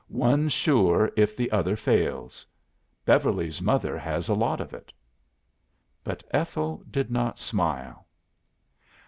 One 0.09 0.49
sure 0.49 1.11
if 1.15 1.37
the 1.37 1.51
other 1.51 1.75
fails.' 1.75 2.43
Beverly's 3.05 3.61
mother 3.61 3.99
has 3.99 4.27
a 4.29 4.33
lot 4.33 4.59
of 4.59 4.73
it.'" 4.73 4.91
"But 6.03 6.23
Ethel 6.33 6.83
did 6.89 7.11
not 7.11 7.37
smile. 7.37 8.07